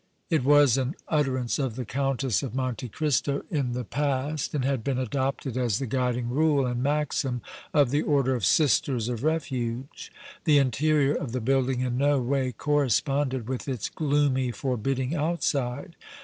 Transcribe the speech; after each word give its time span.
It 0.31 0.43
was 0.43 0.79
an 0.79 0.95
utterance 1.07 1.59
of 1.59 1.75
the 1.75 1.85
Countess 1.85 2.41
of 2.41 2.55
Monte 2.55 2.89
Cristo 2.89 3.43
in 3.51 3.73
the 3.73 3.83
past 3.83 4.55
and 4.55 4.65
had 4.65 4.83
been 4.83 4.97
adopted 4.97 5.55
as 5.55 5.77
the 5.77 5.85
guiding 5.85 6.29
rule 6.29 6.65
and 6.65 6.81
maxim 6.81 7.41
of 7.71 7.91
the 7.91 8.01
Order 8.01 8.33
of 8.33 8.43
Sisters 8.43 9.09
of 9.09 9.23
Refuge. 9.23 10.11
The 10.45 10.57
interior 10.57 11.13
of 11.13 11.33
the 11.33 11.39
building 11.39 11.81
in 11.81 11.99
no 11.99 12.19
way 12.19 12.51
corresponded 12.51 13.47
with 13.47 13.67
its 13.67 13.89
gloomy, 13.89 14.49
forbidding 14.49 15.13
outside. 15.13 15.95